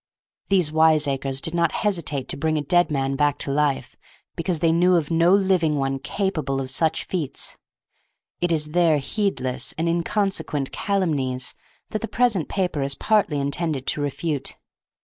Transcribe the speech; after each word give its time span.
These 0.49 0.71
wiseacres 0.71 1.39
did 1.41 1.53
not 1.53 1.71
hesitate 1.73 2.27
to 2.29 2.35
bring 2.35 2.57
a 2.57 2.63
dead 2.63 2.89
man 2.89 3.15
back 3.15 3.37
to 3.37 3.51
life 3.51 3.95
because 4.35 4.57
they 4.57 4.71
knew 4.71 4.95
of 4.95 5.11
no 5.11 5.31
living 5.31 5.75
one 5.75 5.99
capable 5.99 6.59
of 6.59 6.71
such 6.71 7.03
feats; 7.03 7.55
it 8.39 8.51
is 8.51 8.71
their 8.71 8.97
heedless 8.97 9.75
and 9.77 9.87
inconsequent 9.87 10.71
calumnies 10.71 11.53
that 11.91 12.01
the 12.01 12.07
present 12.07 12.49
paper 12.49 12.81
is 12.81 12.95
partly 12.95 13.39
intended 13.39 13.85
to 13.85 14.01
refute. 14.01 14.55